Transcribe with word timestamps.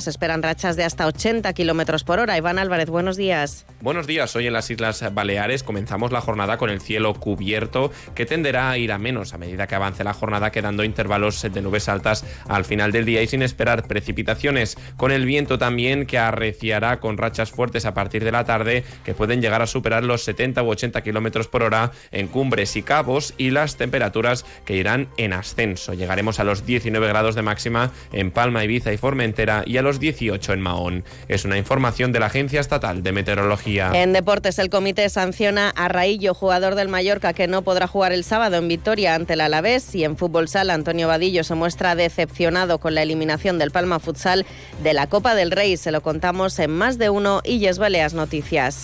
Se 0.00 0.08
esperan 0.08 0.42
rachas 0.42 0.76
de 0.76 0.84
hasta 0.84 1.06
80 1.06 1.52
kilómetros 1.52 2.04
por 2.04 2.20
hora. 2.20 2.38
Iván 2.38 2.58
Álvarez, 2.58 2.88
buenos 2.88 3.18
días. 3.18 3.66
Buenos 3.82 4.06
días. 4.06 4.34
Hoy 4.34 4.46
en 4.46 4.54
las 4.54 4.70
Islas 4.70 5.04
Baleares 5.12 5.62
comenzamos 5.62 6.10
la 6.10 6.22
jornada 6.22 6.56
con 6.56 6.70
el 6.70 6.80
cielo 6.80 7.12
cubierto, 7.12 7.92
que 8.14 8.24
tenderá 8.24 8.70
a 8.70 8.78
ir 8.78 8.92
a 8.92 8.98
menos 8.98 9.34
a 9.34 9.38
medida 9.38 9.66
que 9.66 9.74
avance 9.74 10.02
la 10.02 10.14
jornada, 10.14 10.50
quedando 10.52 10.84
intervalos 10.84 11.42
de 11.42 11.60
nubes 11.60 11.90
altas 11.90 12.24
al 12.48 12.64
final 12.64 12.92
del 12.92 13.04
día 13.04 13.20
y 13.20 13.26
sin 13.26 13.42
esperar 13.42 13.86
precipitaciones. 13.86 14.78
Con 14.96 15.12
el 15.12 15.26
viento 15.26 15.58
también 15.58 16.06
que 16.06 16.18
arreciará 16.18 16.98
con 16.98 17.18
rachas 17.18 17.50
fuertes 17.50 17.84
a 17.84 17.92
partir 17.92 18.24
de 18.24 18.32
la 18.32 18.44
tarde, 18.44 18.84
que 19.04 19.12
pueden 19.12 19.42
llegar 19.42 19.60
a 19.60 19.66
superar 19.66 20.02
los 20.02 20.24
70 20.24 20.62
u 20.62 20.70
80 20.70 21.02
kilómetros 21.02 21.46
por 21.48 21.62
hora 21.62 21.92
en 22.10 22.28
cumbres 22.28 22.74
y 22.76 22.82
cabos, 22.82 23.34
y 23.36 23.50
las 23.50 23.76
temperaturas 23.76 24.46
que 24.64 24.76
irán 24.76 25.08
en 25.18 25.34
ascenso. 25.34 25.92
Llegaremos 25.92 26.40
a 26.40 26.44
los 26.44 26.64
19 26.64 27.06
grados 27.06 27.34
de 27.34 27.42
máxima 27.42 27.92
en 28.12 28.30
Palma, 28.30 28.64
Ibiza 28.64 28.94
y 28.94 28.96
Formentera 28.96 29.62
y 29.66 29.76
a 29.76 29.82
los 29.82 29.89
18 29.98 30.52
en 30.52 30.60
Mahón. 30.60 31.04
Es 31.28 31.44
una 31.44 31.58
información 31.58 32.12
de 32.12 32.20
la 32.20 32.26
Agencia 32.26 32.60
Estatal 32.60 33.02
de 33.02 33.12
Meteorología. 33.12 33.90
En 33.94 34.12
deportes, 34.12 34.58
el 34.58 34.70
comité 34.70 35.08
sanciona 35.08 35.70
a 35.70 35.88
Raillo, 35.88 36.34
jugador 36.34 36.74
del 36.74 36.88
Mallorca, 36.88 37.32
que 37.32 37.48
no 37.48 37.62
podrá 37.62 37.86
jugar 37.86 38.12
el 38.12 38.24
sábado 38.24 38.56
en 38.56 38.68
Vitoria 38.68 39.14
ante 39.14 39.32
el 39.32 39.40
Alavés. 39.40 39.94
Y 39.94 40.04
en 40.04 40.16
fútbol 40.16 40.48
sala, 40.48 40.74
Antonio 40.74 41.08
Vadillo 41.08 41.44
se 41.44 41.54
muestra 41.54 41.94
decepcionado 41.94 42.78
con 42.78 42.94
la 42.94 43.02
eliminación 43.02 43.58
del 43.58 43.70
Palma 43.70 43.98
Futsal 43.98 44.46
de 44.82 44.92
la 44.92 45.06
Copa 45.06 45.34
del 45.34 45.50
Rey. 45.50 45.76
Se 45.76 45.90
lo 45.90 46.02
contamos 46.02 46.58
en 46.58 46.70
más 46.70 46.98
de 46.98 47.10
uno 47.10 47.40
y 47.44 47.70
Baleas 47.78 48.14
Noticias. 48.14 48.82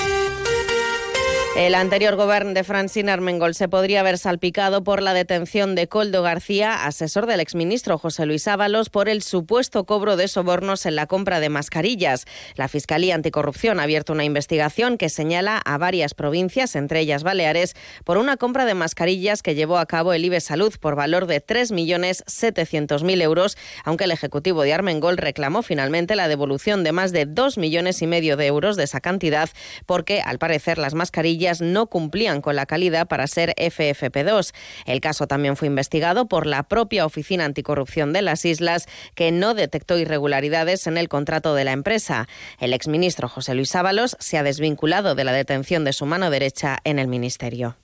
El 1.57 1.75
anterior 1.75 2.17
gobierno 2.17 2.53
de 2.53 2.65
Francine 2.65 3.11
Armengol 3.11 3.55
se 3.55 3.67
podría 3.67 4.01
haber 4.01 4.19
salpicado 4.19 4.85
por 4.85 5.03
la 5.03 5.15
detención 5.15 5.75
de 5.75 5.89
Coldo 5.89 6.23
García, 6.23 6.85
asesor 6.85 7.25
del 7.25 7.41
exministro 7.41 7.97
José 7.97 8.27
Luis 8.27 8.47
Ábalos, 8.47 8.91
por 8.91 9.09
el 9.09 9.23
supuesto 9.23 9.87
cobro 9.87 10.19
de 10.19 10.29
sobornos 10.29 10.85
en 10.85 10.97
la 10.97 11.07
compra 11.07 11.41
de 11.41 11.49
mascarillas. 11.49 12.27
La 12.57 12.69
Fiscalía 12.69 13.15
Anticorrupción 13.15 13.81
ha 13.81 13.85
abierto 13.85 14.13
una 14.13 14.25
investigación 14.25 14.99
que 14.99 15.09
señala 15.09 15.57
a 15.65 15.79
varias 15.79 16.13
provincias, 16.13 16.77
entre 16.77 17.01
ellas 17.01 17.23
Baleares, 17.23 17.75
por 18.05 18.19
una 18.19 18.37
compra 18.37 18.67
de 18.67 18.75
mascarillas 18.75 19.43
que 19.43 19.55
llevó 19.55 19.79
a 19.79 19.87
cabo 19.87 20.13
el 20.13 20.27
IBE 20.27 20.43
Salud 20.43 20.75
por 20.79 20.95
valor 20.95 21.27
de 21.27 21.43
3.700.000 21.45 23.23
euros, 23.23 23.57
aunque 23.83 24.05
el 24.05 24.11
Ejecutivo 24.11 24.63
de 24.63 24.75
Armengol 24.75 25.17
reclamó 25.17 25.63
finalmente 25.63 26.17
la 26.17 26.29
devolución 26.29 26.85
de 26.85 26.93
más 26.93 27.13
de 27.13 27.25
2 27.25 27.57
millones 27.57 28.03
y 28.03 28.07
medio 28.07 28.37
de 28.37 28.45
euros 28.45 28.77
de 28.77 28.85
esa 28.85 29.01
cantidad, 29.01 29.49
porque 29.87 30.21
al 30.21 30.39
parecer 30.39 30.77
las 30.77 30.93
mascarillas 30.93 31.46
no 31.61 31.87
cumplían 31.87 32.41
con 32.41 32.57
la 32.57 32.67
calidad 32.67 33.07
para 33.07 33.27
ser 33.27 33.55
FFP2. 33.57 34.53
El 34.85 35.01
caso 35.01 35.27
también 35.27 35.57
fue 35.57 35.69
investigado 35.69 36.27
por 36.27 36.47
la 36.47 36.65
propia 36.65 37.07
Oficina 37.07 37.45
Anticorrupción 37.45 38.13
de 38.13 38.23
las 38.23 38.45
Islas, 38.45 38.87
que 39.15 39.33
no 39.33 39.55
detectó 39.55 39.99
irregularidades 39.99 40.87
en 40.87 40.99
el 40.99 41.09
contrato 41.09 41.55
de 41.55 41.65
la 41.65 41.73
empresa. 41.73 42.29
El 42.59 42.73
exministro 42.73 43.29
José 43.29 43.55
Luis 43.55 43.75
Ábalos 43.75 44.17
se 44.21 44.39
ha 44.39 44.43
desvinculado 44.43 45.15
de 45.15 45.25
la 45.25 45.33
detención 45.33 45.85
de 45.85 45.93
su 45.93 46.07
mano 46.07 46.31
derecha 46.31 46.79
en 46.85 46.99
el 46.99 47.09
ministerio. 47.09 47.77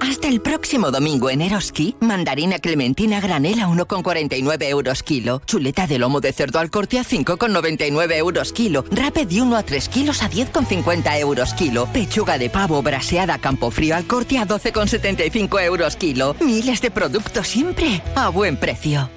Hasta 0.00 0.28
el 0.28 0.40
próximo 0.40 0.90
domingo 0.90 1.30
en 1.30 1.40
Eroski, 1.42 1.96
mandarina 2.00 2.58
clementina 2.58 3.20
granela 3.20 3.68
1,49 3.68 4.68
euros 4.68 5.02
kilo, 5.02 5.42
chuleta 5.46 5.86
de 5.86 5.98
lomo 5.98 6.20
de 6.20 6.32
cerdo 6.32 6.58
al 6.58 6.70
corte 6.70 6.98
a 6.98 7.04
5,99 7.04 8.16
euros 8.16 8.52
kilo, 8.52 8.84
rape 8.90 9.26
de 9.26 9.42
1 9.42 9.56
a 9.56 9.62
3 9.62 9.88
kilos 9.88 10.22
a 10.22 10.30
10,50 10.30 11.18
euros 11.20 11.54
kilo, 11.54 11.86
pechuga 11.92 12.38
de 12.38 12.50
pavo 12.50 12.82
braseada 12.82 13.38
campo 13.38 13.70
frío 13.70 13.96
al 13.96 14.06
corte 14.06 14.38
a 14.38 14.46
12,75 14.46 15.62
euros 15.64 15.96
kilo. 15.96 16.36
Miles 16.40 16.80
de 16.80 16.90
productos 16.90 17.48
siempre 17.48 18.02
a 18.14 18.28
buen 18.28 18.56
precio. 18.56 19.10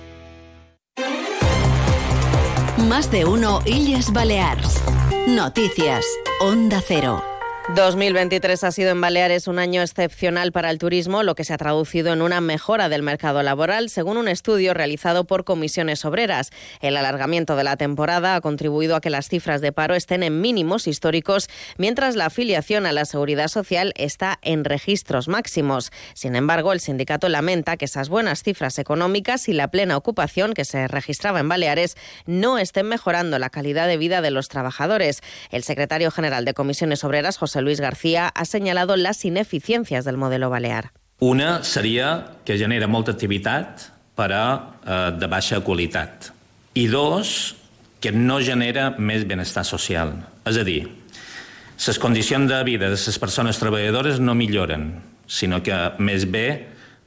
Más 2.87 3.11
de 3.11 3.25
uno 3.25 3.61
Illes 3.65 4.11
Balears. 4.11 4.81
Noticias. 5.27 6.05
Onda 6.41 6.81
Cero. 6.85 7.28
2023 7.75 8.63
ha 8.63 8.71
sido 8.71 8.89
en 8.89 8.99
Baleares 8.99 9.47
un 9.47 9.59
año 9.59 9.83
excepcional 9.83 10.51
para 10.51 10.71
el 10.71 10.79
turismo, 10.79 11.21
lo 11.21 11.35
que 11.35 11.43
se 11.43 11.53
ha 11.53 11.57
traducido 11.57 12.11
en 12.11 12.23
una 12.23 12.41
mejora 12.41 12.89
del 12.89 13.03
mercado 13.03 13.43
laboral, 13.43 13.91
según 13.91 14.17
un 14.17 14.27
estudio 14.27 14.73
realizado 14.73 15.25
por 15.25 15.43
comisiones 15.43 16.03
obreras. 16.03 16.49
El 16.81 16.97
alargamiento 16.97 17.55
de 17.55 17.63
la 17.63 17.77
temporada 17.77 18.35
ha 18.35 18.41
contribuido 18.41 18.95
a 18.95 19.01
que 19.01 19.11
las 19.11 19.29
cifras 19.29 19.61
de 19.61 19.71
paro 19.71 19.93
estén 19.93 20.23
en 20.23 20.41
mínimos 20.41 20.87
históricos, 20.87 21.47
mientras 21.77 22.15
la 22.15 22.25
afiliación 22.25 22.87
a 22.87 22.91
la 22.91 23.05
seguridad 23.05 23.47
social 23.47 23.93
está 23.95 24.39
en 24.41 24.65
registros 24.65 25.27
máximos. 25.27 25.91
Sin 26.15 26.35
embargo, 26.35 26.73
el 26.73 26.79
sindicato 26.79 27.29
lamenta 27.29 27.77
que 27.77 27.85
esas 27.85 28.09
buenas 28.09 28.41
cifras 28.41 28.79
económicas 28.79 29.47
y 29.47 29.53
la 29.53 29.69
plena 29.69 29.95
ocupación 29.95 30.53
que 30.53 30.65
se 30.65 30.87
registraba 30.87 31.39
en 31.39 31.49
Baleares 31.49 31.97
no 32.25 32.57
estén 32.57 32.87
mejorando 32.87 33.37
la 33.37 33.51
calidad 33.51 33.87
de 33.87 33.97
vida 33.97 34.21
de 34.21 34.31
los 34.31 34.49
trabajadores. 34.49 35.21
El 35.51 35.63
secretario 35.63 36.09
general 36.09 36.45
de 36.45 36.55
comisiones 36.55 37.03
obreras, 37.03 37.37
José 37.37 37.58
Luis 37.61 37.79
García 37.79 38.27
ha 38.27 38.45
señalado 38.45 38.95
las 38.95 39.23
ineficiencias 39.25 40.05
del 40.05 40.17
modelo 40.17 40.49
balear. 40.49 40.91
Una 41.19 41.63
seria 41.63 42.37
que 42.45 42.57
genera 42.57 42.87
molta 42.87 43.11
activitat 43.11 43.91
però 44.19 44.43
eh, 44.83 45.11
de 45.15 45.27
baixa 45.31 45.61
qualitat. 45.63 46.31
I 46.75 46.87
dos, 46.91 47.55
que 47.99 48.11
no 48.11 48.39
genera 48.43 48.89
més 48.97 49.25
benestar 49.27 49.65
social. 49.67 50.13
És 50.47 50.59
a 50.59 50.65
dir, 50.67 50.81
les 51.79 51.99
condicions 51.99 52.49
de 52.51 52.59
vida 52.67 52.89
de 52.91 52.99
les 52.99 53.19
persones 53.19 53.59
treballadores 53.59 54.19
no 54.19 54.35
milloren, 54.35 54.91
sinó 55.27 55.61
que 55.63 55.75
més 55.99 56.27
bé 56.27 56.47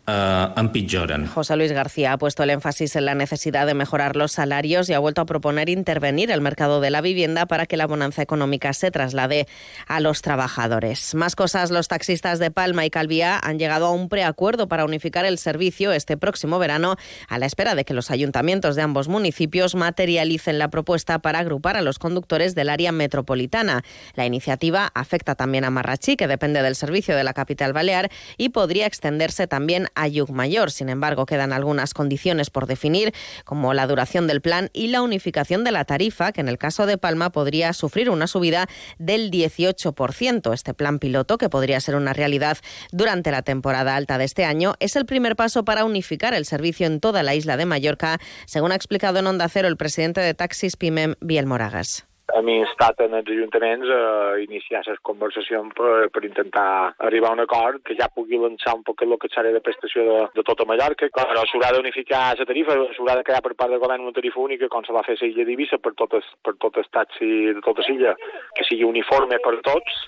uh, 0.07 1.27
José 1.33 1.57
Luis 1.57 1.73
García 1.73 2.13
ha 2.13 2.19
puesto 2.19 2.43
el 2.43 2.51
énfasis 2.51 2.97
en 2.97 3.05
la 3.05 3.15
necesidad 3.15 3.67
de 3.67 3.75
mejorar 3.75 4.17
los 4.17 4.33
salarios 4.33 4.89
y 4.89 4.95
ha 4.95 4.99
vuelto 4.99 5.21
a 5.21 5.27
proponer 5.27 5.69
intervenir 5.69 6.31
el 6.31 6.41
mercado 6.41 6.81
de 6.81 6.91
la 6.91 7.01
vivienda 7.01 7.47
para 7.47 7.67
que 7.67 7.77
la 7.77 7.87
bonanza 7.87 8.23
económica 8.23 8.73
se 8.73 8.91
traslade 8.91 9.47
a 9.87 10.01
los 10.01 10.23
trabajadores. 10.23 11.15
Más 11.15 11.37
cosas, 11.37 11.71
los 11.71 11.89
taxistas 11.89 12.39
de 12.39 12.51
Palma 12.51 12.85
y 12.85 12.91
Calviá 12.91 13.39
han 13.43 13.59
llegado 13.59 13.87
a 13.87 13.93
un 13.93 14.09
preacuerdo 14.09 14.69
para 14.69 14.85
unificar 14.85 15.25
el 15.25 15.39
servicio 15.39 15.93
este 15.93 16.17
próximo 16.17 16.59
verano 16.59 16.97
a 17.29 17.39
la 17.39 17.47
espera 17.47 17.75
de 17.75 17.85
que 17.85 17.95
los 17.95 18.11
ayuntamientos 18.11 18.77
de 18.77 18.83
ambos 18.83 19.09
municipios 19.09 19.75
materialicen 19.75 20.59
la 20.59 20.69
propuesta 20.69 21.21
para 21.21 21.39
agrupar 21.39 21.77
a 21.77 21.83
los 21.83 21.99
conductores 21.99 22.55
del 22.55 22.71
área 22.71 22.93
metropolitana. 22.93 23.83
La 24.15 24.27
iniciativa 24.27 24.91
afecta 24.95 25.35
también 25.35 25.65
a 25.65 25.71
Marrachí, 25.71 26.17
que 26.17 26.27
depende 26.27 26.62
del 26.62 26.75
servicio 26.75 27.17
de 27.17 27.25
la 27.25 27.35
capital 27.35 27.73
balear, 27.73 28.11
y 28.37 28.49
podría 28.49 28.87
extenderse 28.87 29.47
también 29.47 29.89
a 29.95 30.09
Mayor. 30.33 30.71
Sin 30.71 30.89
embargo, 30.89 31.27
quedan 31.27 31.53
algunas 31.53 31.95
condiciones 31.95 32.51
por 32.51 32.67
definir, 32.67 33.13
como 33.45 33.75
la 33.75 33.87
duración 33.87 34.27
del 34.27 34.41
plan 34.41 34.71
y 34.73 34.89
la 34.89 35.03
unificación 35.03 35.65
de 35.65 35.73
la 35.73 35.85
tarifa, 35.85 36.33
que 36.33 36.41
en 36.41 36.49
el 36.49 36.59
caso 36.59 36.87
de 36.87 36.99
Palma 36.99 37.31
podría 37.31 37.73
sufrir 37.73 38.11
una 38.11 38.27
subida 38.27 38.69
del 38.99 39.31
18%. 39.31 40.53
Este 40.53 40.75
plan 40.75 40.99
piloto, 40.99 41.39
que 41.39 41.49
podría 41.49 41.81
ser 41.81 41.97
una 41.97 42.13
realidad 42.13 42.59
durante 42.91 43.31
la 43.31 43.43
temporada 43.43 43.97
alta 43.97 44.19
de 44.19 44.25
este 44.25 44.45
año, 44.45 44.75
es 44.81 44.97
el 44.97 45.07
primer 45.07 45.37
paso 45.37 45.65
para 45.65 45.85
unificar 45.85 46.35
el 46.35 46.45
servicio 46.45 46.87
en 46.87 47.01
toda 47.01 47.23
la 47.23 47.35
isla 47.35 47.57
de 47.57 47.67
Mallorca, 47.67 48.19
según 48.47 48.73
ha 48.73 48.77
explicado 48.77 49.19
en 49.19 49.27
Onda 49.27 49.49
Cero 49.49 49.69
el 49.69 49.77
presidente 49.77 50.21
de 50.21 50.35
Taxis 50.35 50.77
Pimem, 50.77 51.15
Biel 51.21 51.47
Moragas 51.47 52.07
hem 52.38 52.48
instat 52.53 53.00
en 53.04 53.16
els 53.19 53.28
ajuntaments 53.34 53.91
a 53.93 54.03
iniciar 54.43 54.82
les 54.87 55.00
conversacions 55.09 55.75
per, 55.76 56.09
per 56.15 56.22
intentar 56.25 56.94
arribar 57.09 57.32
a 57.32 57.37
un 57.37 57.44
acord 57.44 57.82
que 57.87 57.97
ja 57.98 58.10
pugui 58.15 58.41
lançar 58.41 58.76
un 58.78 58.84
poc 58.87 59.04
el 59.04 59.16
que 59.20 59.31
serà 59.32 59.53
de 59.53 59.60
prestació 59.65 60.06
de, 60.09 60.19
de 60.38 60.47
tota 60.48 60.66
Mallorca. 60.69 61.10
Però 61.12 61.44
s'haurà 61.48 61.72
d'unificar 61.76 62.22
la 62.38 62.48
tarifa, 62.48 62.78
s'haurà 62.97 63.19
de 63.20 63.26
crear 63.28 63.43
per 63.44 63.54
part 63.54 63.75
del 63.75 63.82
govern 63.82 64.06
una 64.06 64.16
tarifa 64.16 64.41
única 64.41 64.70
com 64.72 64.87
se 64.87 64.97
va 64.97 65.04
fer 65.06 65.19
a 65.19 65.25
l'illa 65.25 65.47
d'Ibissa 65.48 65.78
per 65.82 65.94
totes, 65.98 66.26
per 66.44 66.56
totes 66.65 66.88
taxi 66.97 67.31
de 67.53 67.60
tota 67.65 67.84
l'illa, 67.88 68.16
que 68.56 68.66
sigui 68.69 68.88
uniforme 68.88 69.41
per 69.44 69.59
tots 69.66 70.03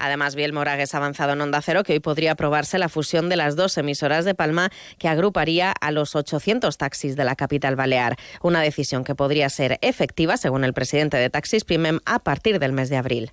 Además, 0.00 0.34
Biel 0.34 0.52
Moragues 0.54 0.94
ha 0.94 0.96
avanzado 0.96 1.34
en 1.34 1.40
Onda 1.42 1.60
Cero 1.60 1.82
que 1.84 1.92
hoy 1.92 2.00
podría 2.00 2.32
aprobarse 2.32 2.78
la 2.78 2.88
fusión 2.88 3.28
de 3.28 3.36
las 3.36 3.54
dos 3.54 3.76
emisoras 3.76 4.24
de 4.24 4.34
Palma 4.34 4.70
que 4.98 5.08
agruparía 5.08 5.72
a 5.78 5.90
los 5.90 6.16
800 6.16 6.76
taxis 6.78 7.16
de 7.16 7.24
la 7.24 7.36
capital 7.36 7.76
balear. 7.76 8.16
Una 8.42 8.62
decisión 8.62 9.04
que 9.04 9.14
podría 9.14 9.48
ser 9.50 9.78
efectiva, 9.82 10.38
según 10.38 10.64
el 10.64 10.72
presidente 10.72 11.18
de 11.18 11.28
Taxis 11.28 11.64
Pimem, 11.64 12.00
a 12.06 12.18
partir 12.18 12.58
del 12.58 12.72
mes 12.72 12.88
de 12.88 12.96
abril. 12.96 13.32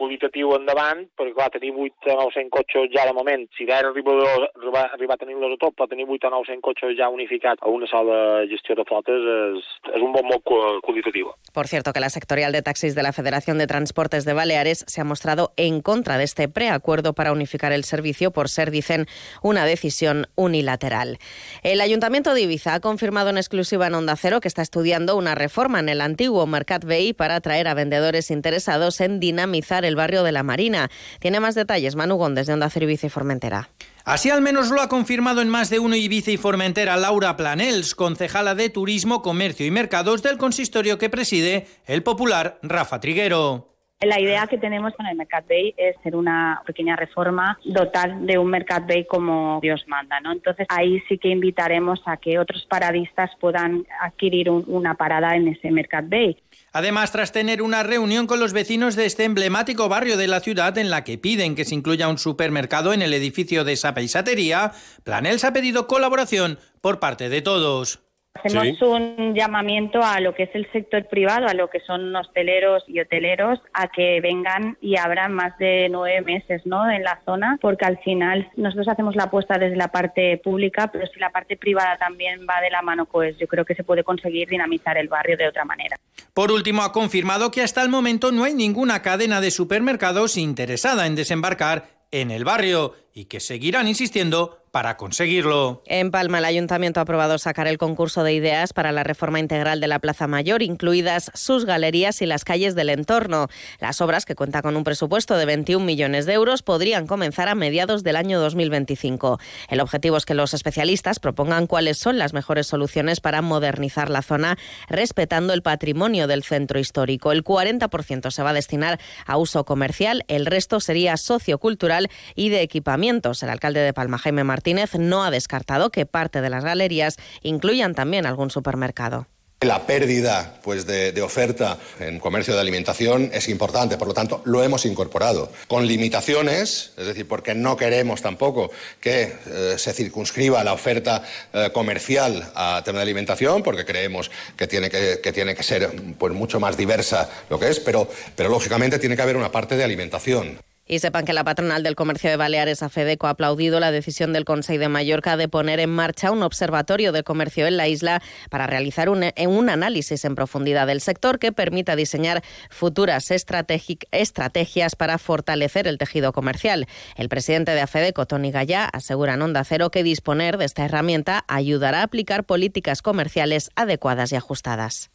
Qualitatiu 0.00 0.54
endavant, 0.56 1.04
perquè 1.18 1.34
clar, 1.36 1.50
tenir 1.52 1.74
8 1.76 2.14
o 2.14 2.18
900 2.24 2.52
cotxes 2.54 2.88
ja 2.94 3.04
de 3.08 3.14
moment, 3.16 3.44
si 3.56 3.66
d'ara 3.68 3.90
arriba, 3.92 4.16
arriba, 4.56 4.84
arriba 4.96 5.16
a 5.16 5.20
tenir-los 5.20 5.56
a 5.56 5.60
tot, 5.60 5.76
però 5.76 5.88
tenir 5.90 6.06
8 6.08 6.30
o 6.30 6.32
900 6.38 6.64
cotxes 6.64 6.96
ja 6.98 7.10
unificats 7.12 7.60
a 7.62 7.72
una 7.72 7.88
sola 7.90 8.46
gestió 8.50 8.76
de 8.78 8.86
flotes 8.88 9.28
és, 9.34 9.68
és 9.92 10.04
un 10.06 10.14
bon 10.16 10.26
molt 10.30 10.44
qualitatiu. 10.86 11.34
Por 11.52 11.68
cierto, 11.68 11.92
que 11.92 12.00
la 12.00 12.10
sectorial 12.10 12.52
de 12.52 12.62
taxis 12.62 12.94
de 12.94 13.02
la 13.02 13.12
Federación 13.12 13.58
de 13.58 13.66
Transportes 13.66 14.24
de 14.24 14.34
Baleares 14.34 14.84
se 14.86 15.00
ha 15.00 15.04
mostrado 15.04 15.52
en 15.56 15.82
contra 15.82 16.16
de 16.16 16.24
este 16.24 16.48
preacuerdo 16.48 17.12
para 17.12 17.32
unificar 17.32 17.72
el 17.72 17.84
servicio 17.84 18.30
por 18.30 18.48
ser, 18.48 18.70
dicen, 18.70 19.06
una 19.42 19.64
decisión 19.64 20.26
unilateral. 20.36 21.18
El 21.62 21.80
Ayuntamiento 21.80 22.34
de 22.34 22.42
Ibiza 22.42 22.74
ha 22.74 22.80
confirmado 22.80 23.30
en 23.30 23.36
exclusiva 23.36 23.88
en 23.88 23.94
Onda 23.94 24.16
Cero 24.16 24.40
que 24.40 24.48
está 24.48 24.62
estudiando 24.62 25.16
una 25.16 25.34
reforma 25.34 25.80
en 25.80 25.88
el 25.88 26.00
antiguo 26.00 26.46
Mercat 26.46 26.84
BI 26.84 27.12
para 27.12 27.36
atraer 27.36 27.68
a 27.68 27.74
vendedores 27.74 28.30
interesados 28.30 29.00
en 29.00 29.20
dinamizar 29.20 29.84
el 29.84 29.89
barrio 29.96 30.22
de 30.22 30.32
la 30.32 30.42
Marina. 30.42 30.90
Tiene 31.20 31.40
más 31.40 31.54
detalles 31.54 31.96
Manu 31.96 32.16
Góndez 32.16 32.46
de 32.46 32.54
Onda 32.54 32.70
Cero 32.70 32.88
y 32.90 32.96
Formentera. 32.96 33.70
Así 34.04 34.30
al 34.30 34.40
menos 34.40 34.70
lo 34.70 34.80
ha 34.80 34.88
confirmado 34.88 35.40
en 35.42 35.48
más 35.48 35.70
de 35.70 35.78
uno 35.78 35.94
Ibiza 35.94 36.30
y 36.30 36.36
Formentera 36.36 36.96
Laura 36.96 37.36
Planels, 37.36 37.94
concejala 37.94 38.54
de 38.54 38.70
Turismo, 38.70 39.22
Comercio 39.22 39.66
y 39.66 39.70
Mercados 39.70 40.22
del 40.22 40.38
consistorio 40.38 40.98
que 40.98 41.10
preside 41.10 41.66
el 41.86 42.02
popular 42.02 42.58
Rafa 42.62 43.00
Triguero. 43.00 43.70
La 44.02 44.18
idea 44.18 44.46
que 44.46 44.56
tenemos 44.56 44.94
con 44.94 45.04
el 45.04 45.14
Mercat 45.14 45.46
Bay 45.46 45.74
es 45.76 45.94
ser 46.02 46.16
una 46.16 46.62
pequeña 46.64 46.96
reforma, 46.96 47.58
dotar 47.66 48.18
de 48.20 48.38
un 48.38 48.48
Mercat 48.48 48.88
Bay 48.88 49.04
como 49.04 49.58
Dios 49.60 49.84
manda, 49.88 50.20
¿no? 50.20 50.32
Entonces 50.32 50.66
ahí 50.70 51.02
sí 51.06 51.18
que 51.18 51.28
invitaremos 51.28 52.00
a 52.06 52.16
que 52.16 52.38
otros 52.38 52.64
paradistas 52.64 53.30
puedan 53.38 53.84
adquirir 54.00 54.48
una 54.48 54.94
parada 54.94 55.36
en 55.36 55.48
ese 55.48 55.70
Mercat 55.70 56.08
Bay. 56.08 56.38
Además, 56.72 57.12
tras 57.12 57.30
tener 57.32 57.60
una 57.60 57.82
reunión 57.82 58.26
con 58.26 58.40
los 58.40 58.54
vecinos 58.54 58.96
de 58.96 59.04
este 59.04 59.24
emblemático 59.24 59.90
barrio 59.90 60.16
de 60.16 60.28
la 60.28 60.40
ciudad 60.40 60.78
en 60.78 60.88
la 60.88 61.04
que 61.04 61.18
piden 61.18 61.54
que 61.54 61.66
se 61.66 61.74
incluya 61.74 62.08
un 62.08 62.16
supermercado 62.16 62.94
en 62.94 63.02
el 63.02 63.12
edificio 63.12 63.64
de 63.64 63.74
esa 63.74 63.92
paisatería, 63.92 64.72
Planels 65.04 65.44
ha 65.44 65.52
pedido 65.52 65.86
colaboración 65.86 66.58
por 66.80 67.00
parte 67.00 67.28
de 67.28 67.42
todos. 67.42 68.09
Hacemos 68.34 68.80
un 68.80 69.34
llamamiento 69.34 70.02
a 70.02 70.20
lo 70.20 70.34
que 70.34 70.44
es 70.44 70.50
el 70.54 70.70
sector 70.70 71.06
privado, 71.08 71.48
a 71.48 71.54
lo 71.54 71.68
que 71.68 71.80
son 71.80 72.14
hosteleros 72.14 72.84
y 72.86 73.00
hoteleros, 73.00 73.58
a 73.72 73.88
que 73.88 74.20
vengan 74.20 74.78
y 74.80 74.96
abran 74.96 75.34
más 75.34 75.58
de 75.58 75.88
nueve 75.90 76.22
meses 76.22 76.62
¿no? 76.64 76.88
en 76.88 77.02
la 77.02 77.20
zona, 77.24 77.58
porque 77.60 77.84
al 77.84 77.98
final 77.98 78.48
nosotros 78.56 78.86
hacemos 78.88 79.16
la 79.16 79.24
apuesta 79.24 79.58
desde 79.58 79.76
la 79.76 79.88
parte 79.88 80.40
pública, 80.42 80.90
pero 80.92 81.06
si 81.08 81.18
la 81.18 81.30
parte 81.30 81.56
privada 81.56 81.98
también 81.98 82.46
va 82.48 82.60
de 82.60 82.70
la 82.70 82.82
mano, 82.82 83.04
pues 83.04 83.36
yo 83.38 83.48
creo 83.48 83.64
que 83.64 83.74
se 83.74 83.82
puede 83.82 84.04
conseguir 84.04 84.48
dinamizar 84.48 84.96
el 84.96 85.08
barrio 85.08 85.36
de 85.36 85.48
otra 85.48 85.64
manera. 85.64 85.96
Por 86.32 86.52
último, 86.52 86.82
ha 86.82 86.92
confirmado 86.92 87.50
que 87.50 87.62
hasta 87.62 87.82
el 87.82 87.88
momento 87.88 88.30
no 88.30 88.44
hay 88.44 88.54
ninguna 88.54 89.02
cadena 89.02 89.40
de 89.40 89.50
supermercados 89.50 90.36
interesada 90.36 91.06
en 91.06 91.16
desembarcar 91.16 92.00
en 92.12 92.30
el 92.30 92.44
barrio 92.44 92.94
y 93.12 93.26
que 93.26 93.40
seguirán 93.40 93.88
insistiendo 93.88 94.59
para 94.70 94.96
conseguirlo. 94.96 95.82
En 95.86 96.10
Palma, 96.10 96.38
el 96.38 96.44
ayuntamiento 96.44 97.00
ha 97.00 97.02
aprobado 97.02 97.38
sacar 97.38 97.66
el 97.66 97.78
concurso 97.78 98.22
de 98.22 98.32
ideas 98.32 98.72
para 98.72 98.92
la 98.92 99.02
reforma 99.02 99.40
integral 99.40 99.80
de 99.80 99.88
la 99.88 99.98
Plaza 99.98 100.28
Mayor, 100.28 100.62
incluidas 100.62 101.32
sus 101.34 101.64
galerías 101.64 102.22
y 102.22 102.26
las 102.26 102.44
calles 102.44 102.76
del 102.76 102.90
entorno. 102.90 103.48
Las 103.80 104.00
obras, 104.00 104.24
que 104.24 104.36
cuentan 104.36 104.62
con 104.62 104.76
un 104.76 104.84
presupuesto 104.84 105.36
de 105.36 105.44
21 105.44 105.84
millones 105.84 106.24
de 106.26 106.34
euros, 106.34 106.62
podrían 106.62 107.06
comenzar 107.08 107.48
a 107.48 107.56
mediados 107.56 108.04
del 108.04 108.14
año 108.14 108.40
2025. 108.40 109.40
El 109.68 109.80
objetivo 109.80 110.16
es 110.16 110.24
que 110.24 110.34
los 110.34 110.54
especialistas 110.54 111.18
propongan 111.18 111.66
cuáles 111.66 111.98
son 111.98 112.18
las 112.18 112.32
mejores 112.32 112.68
soluciones 112.68 113.20
para 113.20 113.42
modernizar 113.42 114.08
la 114.08 114.22
zona, 114.22 114.56
respetando 114.88 115.52
el 115.52 115.62
patrimonio 115.62 116.28
del 116.28 116.44
centro 116.44 116.78
histórico. 116.78 117.32
El 117.32 117.42
40% 117.42 118.30
se 118.30 118.42
va 118.42 118.50
a 118.50 118.54
destinar 118.54 119.00
a 119.26 119.36
uso 119.36 119.64
comercial, 119.64 120.24
el 120.28 120.46
resto 120.46 120.78
sería 120.78 121.16
sociocultural 121.16 122.08
y 122.36 122.50
de 122.50 122.62
equipamientos. 122.62 123.42
El 123.42 123.50
alcalde 123.50 123.80
de 123.80 123.92
Palma, 123.92 124.18
Jaime 124.18 124.44
Martínez 124.44 124.59
no 124.98 125.24
ha 125.24 125.30
descartado 125.30 125.90
que 125.90 126.06
parte 126.06 126.40
de 126.40 126.50
las 126.50 126.64
galerías 126.64 127.16
incluyan 127.42 127.94
también 127.94 128.26
algún 128.26 128.50
supermercado. 128.50 129.26
La 129.62 129.86
pérdida 129.86 130.58
pues, 130.62 130.86
de, 130.86 131.20
oferta 131.20 131.76
en 131.98 132.18
comercio 132.18 132.54
de 132.54 132.60
alimentación 132.60 133.28
es 133.34 133.46
importante, 133.50 133.98
por 133.98 134.08
lo 134.08 134.14
tanto 134.14 134.40
lo 134.46 134.64
hemos 134.64 134.86
incorporado. 134.86 135.52
Con 135.68 135.86
limitaciones, 135.86 136.92
es 136.96 137.04
decir, 137.04 137.28
porque 137.28 137.54
no 137.54 137.76
queremos 137.76 138.22
tampoco 138.22 138.70
que 139.02 139.34
eh, 139.46 139.74
se 139.76 139.92
circunscriba 139.92 140.64
la 140.64 140.72
oferta 140.72 141.22
eh, 141.52 141.68
comercial 141.74 142.50
a 142.54 142.80
tema 142.82 143.00
de 143.00 143.02
alimentación, 143.02 143.62
porque 143.62 143.84
creemos 143.84 144.30
que 144.56 144.66
tiene 144.66 144.88
que, 144.88 145.20
que 145.22 145.30
tiene 145.30 145.54
que 145.54 145.62
ser 145.62 145.90
pues, 146.18 146.32
mucho 146.32 146.58
más 146.58 146.78
diversa 146.78 147.28
lo 147.50 147.58
que 147.58 147.68
es, 147.68 147.80
pero, 147.80 148.08
pero 148.34 148.48
lógicamente 148.48 148.98
tiene 148.98 149.14
que 149.14 149.22
haber 149.22 149.36
una 149.36 149.52
parte 149.52 149.76
de 149.76 149.84
alimentación. 149.84 150.58
Y 150.90 150.98
sepan 150.98 151.24
que 151.24 151.32
la 151.32 151.44
patronal 151.44 151.84
del 151.84 151.94
comercio 151.94 152.30
de 152.30 152.36
Baleares, 152.36 152.82
AFEDECO, 152.82 153.28
ha 153.28 153.30
aplaudido 153.30 153.78
la 153.78 153.92
decisión 153.92 154.32
del 154.32 154.44
Consejo 154.44 154.80
de 154.80 154.88
Mallorca 154.88 155.36
de 155.36 155.46
poner 155.46 155.78
en 155.78 155.90
marcha 155.90 156.32
un 156.32 156.42
observatorio 156.42 157.12
de 157.12 157.22
comercio 157.22 157.68
en 157.68 157.76
la 157.76 157.86
isla 157.86 158.20
para 158.50 158.66
realizar 158.66 159.08
un, 159.08 159.22
un 159.46 159.70
análisis 159.70 160.24
en 160.24 160.34
profundidad 160.34 160.88
del 160.88 161.00
sector 161.00 161.38
que 161.38 161.52
permita 161.52 161.94
diseñar 161.94 162.42
futuras 162.70 163.30
estrategias 163.30 164.96
para 164.96 165.18
fortalecer 165.18 165.86
el 165.86 165.96
tejido 165.96 166.32
comercial. 166.32 166.88
El 167.14 167.28
presidente 167.28 167.70
de 167.70 167.82
AFEDECO, 167.82 168.26
Tony 168.26 168.50
Gallá, 168.50 168.86
asegura 168.86 169.34
en 169.34 169.42
Onda 169.42 169.62
Cero 169.62 169.92
que 169.92 170.02
disponer 170.02 170.58
de 170.58 170.64
esta 170.64 170.84
herramienta 170.84 171.44
ayudará 171.46 172.00
a 172.00 172.02
aplicar 172.02 172.42
políticas 172.42 173.00
comerciales 173.00 173.70
adecuadas 173.76 174.32
y 174.32 174.34
ajustadas. 174.34 175.12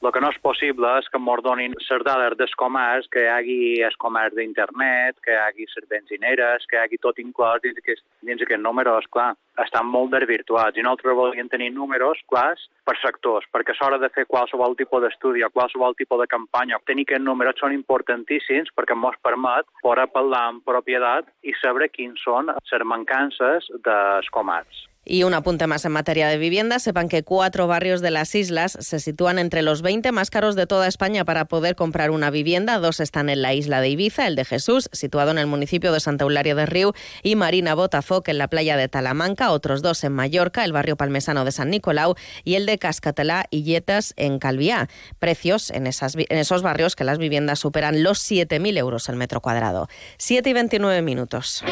El 0.00 0.12
que 0.16 0.20
no 0.24 0.30
és 0.32 0.38
possible 0.40 0.90
és 0.96 1.08
que 1.12 1.18
ens 1.20 1.42
donin 1.44 1.74
les 1.76 2.02
dades 2.06 2.36
del 2.40 2.52
comerç, 2.60 3.08
que 3.12 3.20
hi 3.20 3.28
hagi 3.28 3.56
el 3.84 3.96
comerç 4.00 4.32
d'internet, 4.38 5.18
que 5.26 5.34
hi 5.34 5.40
hagi 5.42 5.66
les 5.74 5.88
benzineres, 5.90 6.64
que 6.70 6.78
hi 6.78 6.80
hagi 6.80 6.98
tot 7.04 7.20
inclòs 7.20 7.60
dins 7.60 7.76
aquests, 7.82 8.06
dins 8.24 8.40
aquests 8.40 8.64
números, 8.64 9.08
clar, 9.12 9.34
estan 9.60 9.90
molt 9.92 10.14
desvirtuats 10.14 10.80
i 10.80 10.84
nosaltres 10.86 11.18
volíem 11.18 11.50
tenir 11.52 11.68
números 11.74 12.22
clars 12.32 12.64
per 12.88 12.96
sectors, 13.02 13.44
perquè 13.52 13.76
a 13.76 13.78
l'hora 13.82 14.00
de 14.00 14.08
fer 14.14 14.24
qualsevol 14.24 14.78
tipus 14.78 15.04
d'estudi 15.04 15.44
o 15.44 15.52
qualsevol 15.52 15.98
tipus 16.00 16.24
de 16.24 16.30
campanya, 16.32 16.80
tenir 16.88 17.04
aquests 17.04 17.26
números 17.26 17.60
són 17.60 17.76
importantíssims 17.76 18.72
perquè 18.72 18.96
ens 18.96 19.20
permet 19.28 19.68
poder 19.84 20.08
parlar 20.16 20.46
amb 20.48 20.64
propietat 20.64 21.28
i 21.44 21.52
saber 21.60 21.92
quins 21.92 22.24
són 22.24 22.48
les 22.56 22.88
mancances 22.94 23.68
del 23.84 24.32
comerç. 24.32 24.89
Y 25.02 25.22
un 25.22 25.32
apunte 25.32 25.66
más 25.66 25.84
en 25.86 25.92
materia 25.92 26.28
de 26.28 26.36
vivienda. 26.36 26.78
Sepan 26.78 27.08
que 27.08 27.22
cuatro 27.22 27.66
barrios 27.66 28.02
de 28.02 28.10
las 28.10 28.34
islas 28.34 28.76
se 28.80 29.00
sitúan 29.00 29.38
entre 29.38 29.62
los 29.62 29.80
20 29.80 30.12
más 30.12 30.28
caros 30.28 30.56
de 30.56 30.66
toda 30.66 30.86
España 30.86 31.24
para 31.24 31.46
poder 31.46 31.74
comprar 31.74 32.10
una 32.10 32.30
vivienda. 32.30 32.78
Dos 32.78 33.00
están 33.00 33.30
en 33.30 33.40
la 33.40 33.54
isla 33.54 33.80
de 33.80 33.88
Ibiza, 33.88 34.26
el 34.26 34.36
de 34.36 34.44
Jesús, 34.44 34.90
situado 34.92 35.30
en 35.30 35.38
el 35.38 35.46
municipio 35.46 35.92
de 35.92 36.00
Santa 36.00 36.24
Eularia 36.24 36.54
de 36.54 36.66
Río, 36.66 36.94
y 37.22 37.34
Marina 37.34 37.74
Botafoc, 37.74 38.28
en 38.28 38.36
la 38.36 38.48
playa 38.48 38.76
de 38.76 38.88
Talamanca. 38.88 39.52
Otros 39.52 39.80
dos 39.80 40.04
en 40.04 40.12
Mallorca, 40.12 40.64
el 40.64 40.72
barrio 40.72 40.96
palmesano 40.96 41.46
de 41.46 41.52
San 41.52 41.70
Nicolau, 41.70 42.14
y 42.44 42.56
el 42.56 42.66
de 42.66 42.78
Cascatelá 42.78 43.46
y 43.50 43.62
Yetas, 43.62 44.12
en 44.16 44.38
Calviá. 44.38 44.90
Precios 45.18 45.70
en, 45.70 45.86
esas, 45.86 46.14
en 46.14 46.36
esos 46.36 46.60
barrios 46.60 46.94
que 46.94 47.04
las 47.04 47.16
viviendas 47.16 47.58
superan 47.58 48.02
los 48.02 48.20
7.000 48.30 48.76
euros 48.76 49.08
el 49.08 49.16
metro 49.16 49.40
cuadrado. 49.40 49.88
7 50.18 50.50
y 50.50 50.52
29 50.52 51.00
minutos. 51.00 51.64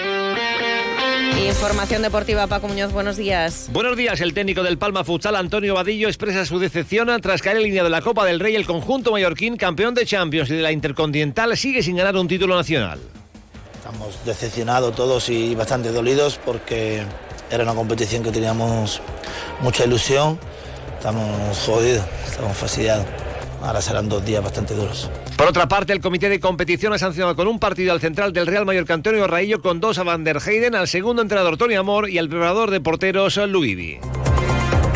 Información 1.36 2.02
deportiva, 2.02 2.46
Paco 2.46 2.68
Muñoz, 2.68 2.92
buenos 2.92 3.16
días. 3.16 3.68
Buenos 3.72 3.96
días, 3.96 4.20
el 4.20 4.32
técnico 4.32 4.62
del 4.62 4.78
Palma 4.78 5.04
Futsal, 5.04 5.36
Antonio 5.36 5.74
Vadillo, 5.74 6.08
expresa 6.08 6.44
su 6.46 6.58
decepción 6.58 7.08
tras 7.20 7.42
caer 7.42 7.58
en 7.58 7.64
línea 7.64 7.82
de 7.82 7.90
la 7.90 8.00
Copa 8.00 8.24
del 8.24 8.40
Rey. 8.40 8.54
El 8.54 8.66
conjunto 8.66 9.12
mallorquín, 9.12 9.56
campeón 9.56 9.94
de 9.94 10.06
Champions 10.06 10.50
y 10.50 10.56
de 10.56 10.62
la 10.62 10.72
Intercontinental, 10.72 11.56
sigue 11.56 11.82
sin 11.82 11.96
ganar 11.96 12.16
un 12.16 12.28
título 12.28 12.56
nacional. 12.56 13.00
Estamos 13.74 14.24
decepcionados 14.24 14.94
todos 14.94 15.28
y 15.28 15.54
bastante 15.54 15.90
dolidos 15.90 16.38
porque 16.44 17.02
era 17.50 17.64
una 17.64 17.74
competición 17.74 18.22
que 18.22 18.30
teníamos 18.30 19.00
mucha 19.60 19.84
ilusión. 19.84 20.38
Estamos 20.98 21.58
jodidos, 21.64 22.04
estamos 22.28 22.56
fastidiados. 22.56 23.06
Ahora 23.62 23.80
serán 23.80 24.08
dos 24.08 24.24
días 24.24 24.42
bastante 24.42 24.74
duros. 24.74 25.10
Por 25.38 25.46
otra 25.46 25.68
parte, 25.68 25.92
el 25.92 26.00
comité 26.00 26.28
de 26.28 26.40
competición 26.40 26.92
ha 26.92 26.98
sancionado 26.98 27.36
con 27.36 27.46
un 27.46 27.60
partido 27.60 27.92
al 27.92 28.00
central 28.00 28.32
del 28.32 28.48
Real 28.48 28.66
Mallorca 28.66 28.92
Antonio 28.92 29.24
Raillo 29.28 29.62
con 29.62 29.78
dos 29.78 29.96
a 29.98 30.02
Van 30.02 30.24
der 30.24 30.38
Heyden, 30.44 30.74
al 30.74 30.88
segundo 30.88 31.22
entrenador 31.22 31.56
Tony 31.56 31.76
Amor 31.76 32.10
y 32.10 32.18
al 32.18 32.28
preparador 32.28 32.72
de 32.72 32.80
porteros 32.80 33.36
Luigi. 33.36 33.98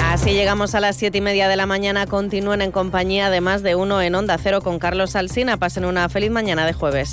Así 0.05 0.33
llegamos 0.33 0.75
a 0.75 0.81
las 0.81 0.97
siete 0.97 1.19
y 1.19 1.21
media 1.21 1.49
de 1.49 1.55
la 1.55 1.67
mañana. 1.67 2.09
Continúen 2.09 2.61
en 2.61 2.73
compañía 2.73 3.31
de 3.31 3.41
más 3.41 3.63
de 3.63 3.77
uno 3.77 4.03
en 4.03 4.17
Onda 4.17 4.37
Cero 4.37 4.63
con 4.63 4.81
Carlos 4.81 5.15
Alsina. 5.15 5.59
Pasen 5.59 5.85
una 5.85 6.09
feliz 6.09 6.33
mañana 6.33 6.67
de 6.67 6.73
jueves. 6.73 7.13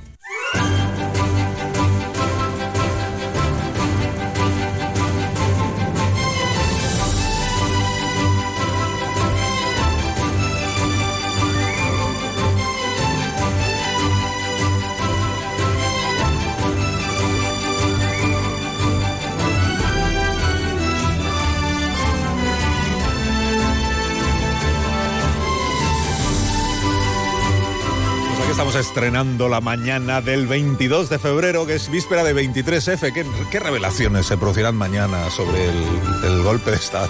Estrenando 28.69 29.49
la 29.49 29.59
mañana 29.59 30.21
del 30.21 30.45
22 30.45 31.09
de 31.09 31.17
febrero, 31.17 31.65
que 31.65 31.73
es 31.75 31.89
víspera 31.89 32.23
de 32.23 32.35
23F. 32.35 33.11
¿Qué, 33.11 33.25
qué 33.49 33.59
revelaciones 33.59 34.27
se 34.27 34.37
producirán 34.37 34.75
mañana 34.75 35.29
sobre 35.31 35.65
el, 35.65 35.83
el 36.23 36.43
golpe 36.43 36.69
de 36.69 36.77
Estado? 36.77 37.09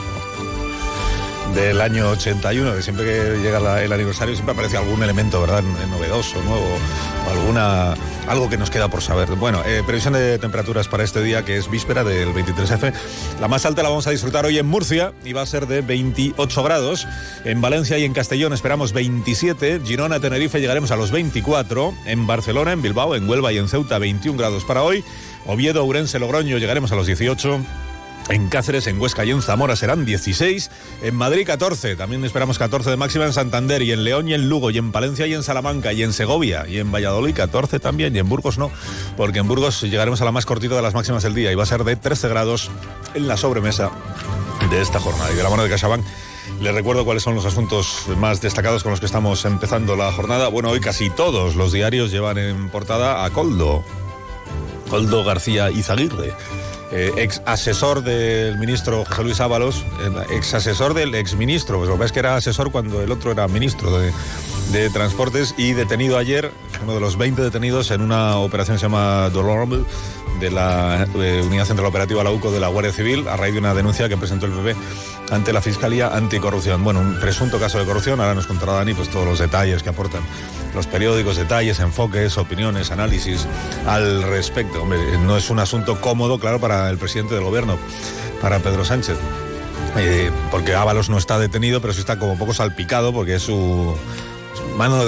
del 1.53 1.81
año 1.81 2.11
81, 2.11 2.75
que 2.75 2.81
siempre 2.81 3.03
que 3.03 3.37
llega 3.39 3.83
el 3.83 3.91
aniversario 3.91 4.33
siempre 4.35 4.53
aparece 4.53 4.77
algún 4.77 5.03
elemento, 5.03 5.41
¿verdad?, 5.41 5.61
novedoso, 5.89 6.41
nuevo, 6.43 6.77
alguna, 7.29 7.95
algo 8.27 8.49
que 8.49 8.57
nos 8.57 8.69
queda 8.69 8.89
por 8.89 9.01
saber. 9.01 9.29
Bueno, 9.35 9.61
eh, 9.65 9.83
previsión 9.85 10.13
de 10.13 10.39
temperaturas 10.39 10.87
para 10.87 11.03
este 11.03 11.21
día, 11.21 11.43
que 11.43 11.57
es 11.57 11.69
víspera 11.69 12.03
del 12.03 12.29
23F. 12.33 12.93
La 13.39 13.47
más 13.47 13.65
alta 13.65 13.83
la 13.83 13.89
vamos 13.89 14.07
a 14.07 14.11
disfrutar 14.11 14.45
hoy 14.45 14.57
en 14.57 14.67
Murcia 14.67 15.13
y 15.23 15.33
va 15.33 15.41
a 15.41 15.45
ser 15.45 15.67
de 15.67 15.81
28 15.81 16.63
grados. 16.63 17.07
En 17.45 17.61
Valencia 17.61 17.97
y 17.97 18.05
en 18.05 18.13
Castellón 18.13 18.53
esperamos 18.53 18.93
27. 18.93 19.81
Girona, 19.85 20.19
Tenerife 20.19 20.59
llegaremos 20.59 20.91
a 20.91 20.95
los 20.95 21.11
24. 21.11 21.93
En 22.05 22.27
Barcelona, 22.27 22.71
en 22.71 22.81
Bilbao, 22.81 23.15
en 23.15 23.29
Huelva 23.29 23.51
y 23.51 23.57
en 23.57 23.67
Ceuta 23.67 23.97
21 23.99 24.37
grados 24.37 24.63
para 24.65 24.83
hoy. 24.83 25.03
Oviedo, 25.45 25.83
Urense, 25.83 26.19
Logroño 26.19 26.57
llegaremos 26.57 26.91
a 26.91 26.95
los 26.95 27.07
18. 27.07 27.59
En 28.29 28.47
Cáceres, 28.47 28.87
en 28.87 28.99
Huesca 28.99 29.25
y 29.25 29.31
en 29.31 29.41
Zamora 29.41 29.75
serán 29.75 30.05
16. 30.05 30.69
En 31.01 31.15
Madrid 31.15 31.45
14. 31.45 31.95
También 31.95 32.23
esperamos 32.23 32.57
14 32.57 32.89
de 32.89 32.97
máxima 32.97 33.25
en 33.25 33.33
Santander 33.33 33.81
y 33.81 33.91
en 33.91 34.03
León 34.03 34.27
y 34.27 34.33
en 34.33 34.47
Lugo 34.47 34.69
y 34.69 34.77
en 34.77 34.91
Palencia 34.91 35.27
y 35.27 35.33
en 35.33 35.43
Salamanca 35.43 35.91
y 35.91 36.03
en 36.03 36.13
Segovia 36.13 36.65
y 36.67 36.77
en 36.77 36.91
Valladolid 36.91 37.35
14 37.35 37.79
también 37.79 38.15
y 38.15 38.19
en 38.19 38.29
Burgos 38.29 38.57
no, 38.57 38.71
porque 39.17 39.39
en 39.39 39.47
Burgos 39.47 39.81
llegaremos 39.81 40.21
a 40.21 40.25
la 40.25 40.31
más 40.31 40.45
cortita 40.45 40.75
de 40.75 40.81
las 40.81 40.93
máximas 40.93 41.23
del 41.23 41.33
día 41.33 41.51
y 41.51 41.55
va 41.55 41.63
a 41.63 41.67
ser 41.67 41.83
de 41.83 41.95
13 41.95 42.29
grados 42.29 42.69
en 43.13 43.27
la 43.27 43.37
sobremesa 43.37 43.91
de 44.69 44.81
esta 44.81 44.99
jornada. 44.99 45.31
Y 45.31 45.35
de 45.35 45.43
la 45.43 45.49
mano 45.49 45.63
de 45.63 45.69
CaixaBank 45.69 46.05
les 46.61 46.73
recuerdo 46.73 47.03
cuáles 47.05 47.23
son 47.23 47.35
los 47.35 47.45
asuntos 47.45 48.05
más 48.17 48.39
destacados 48.39 48.83
con 48.83 48.91
los 48.91 48.99
que 48.99 49.07
estamos 49.07 49.43
empezando 49.45 49.95
la 49.95 50.11
jornada. 50.11 50.47
Bueno, 50.47 50.69
hoy 50.69 50.79
casi 50.79 51.09
todos 51.09 51.55
los 51.55 51.71
diarios 51.71 52.11
llevan 52.11 52.37
en 52.37 52.69
portada 52.69 53.25
a 53.25 53.29
Coldo. 53.31 53.83
Coldo 54.89 55.23
García 55.23 55.71
Izaguirre 55.71 56.33
eh, 56.91 57.11
ex 57.17 57.41
asesor 57.45 58.03
del 58.03 58.57
ministro 58.57 59.05
José 59.05 59.23
Luis 59.23 59.39
Ábalos, 59.39 59.85
eh, 60.01 60.35
ex 60.35 60.53
asesor 60.53 60.93
del 60.93 61.15
ex 61.15 61.35
ministro, 61.35 61.77
pues 61.77 61.89
lo 61.89 61.97
que 61.97 62.11
que 62.11 62.19
era 62.19 62.35
asesor 62.35 62.71
cuando 62.71 63.01
el 63.01 63.11
otro 63.11 63.31
era 63.31 63.47
ministro 63.47 63.97
de, 63.97 64.11
de 64.71 64.89
Transportes 64.89 65.55
y 65.57 65.73
detenido 65.73 66.17
ayer, 66.17 66.51
uno 66.83 66.93
de 66.93 66.99
los 66.99 67.17
20 67.17 67.41
detenidos 67.41 67.91
en 67.91 68.01
una 68.01 68.37
operación 68.37 68.75
que 68.75 68.79
se 68.79 68.85
llama 68.85 69.29
Dolorable 69.29 69.85
de 70.41 70.49
la 70.51 71.07
eh, 71.15 71.43
Unidad 71.45 71.65
Central 71.65 71.85
Operativa, 71.85 72.23
la 72.23 72.31
UCO 72.31 72.51
de 72.51 72.59
la 72.59 72.67
Guardia 72.67 72.91
Civil, 72.91 73.27
a 73.27 73.37
raíz 73.37 73.53
de 73.53 73.59
una 73.59 73.75
denuncia 73.75 74.09
que 74.09 74.17
presentó 74.17 74.47
el 74.47 74.51
PP 74.51 74.75
ante 75.29 75.53
la 75.53 75.61
Fiscalía 75.61 76.07
Anticorrupción. 76.07 76.83
Bueno, 76.83 76.99
un 76.99 77.19
presunto 77.19 77.59
caso 77.59 77.77
de 77.77 77.85
corrupción, 77.85 78.19
ahora 78.19 78.33
nos 78.33 78.47
contará 78.47 78.73
Dani 78.73 78.95
pues, 78.95 79.09
todos 79.09 79.25
los 79.25 79.37
detalles 79.37 79.83
que 79.83 79.89
aportan 79.89 80.23
los 80.73 80.87
periódicos, 80.87 81.37
detalles, 81.37 81.79
enfoques, 81.79 82.39
opiniones, 82.39 82.89
análisis 82.89 83.45
al 83.85 84.23
respecto. 84.23 84.81
Hombre, 84.81 84.99
no 85.19 85.37
es 85.37 85.49
un 85.51 85.59
asunto 85.59 86.01
cómodo, 86.01 86.39
claro, 86.39 86.59
para 86.59 86.89
el 86.89 86.97
presidente 86.97 87.35
del 87.35 87.43
gobierno, 87.43 87.77
para 88.41 88.59
Pedro 88.59 88.83
Sánchez. 88.83 89.17
Eh, 89.97 90.31
porque 90.49 90.73
Ábalos 90.73 91.09
no 91.09 91.19
está 91.19 91.37
detenido, 91.37 91.81
pero 91.81 91.93
sí 91.93 91.99
está 91.99 92.17
como 92.17 92.37
poco 92.37 92.53
salpicado 92.53 93.13
porque 93.13 93.35
es 93.35 93.43
su 93.43 93.95
mano 94.77 94.95
de 94.95 94.99